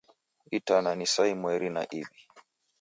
[0.57, 2.21] Itana ni saa imweri na iw'i.